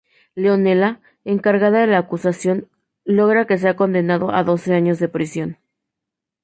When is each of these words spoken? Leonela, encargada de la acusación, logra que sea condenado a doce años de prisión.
Leonela, 0.33 0.99
encargada 1.25 1.81
de 1.81 1.85
la 1.85 1.99
acusación, 1.99 2.67
logra 3.05 3.45
que 3.45 3.59
sea 3.59 3.75
condenado 3.75 4.31
a 4.31 4.43
doce 4.43 4.73
años 4.73 4.97
de 4.97 5.09
prisión. 5.09 5.59